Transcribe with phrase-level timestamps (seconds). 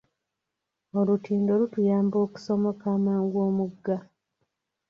[0.99, 3.97] Olutindo lutuyamba okusomoka amangu omugga.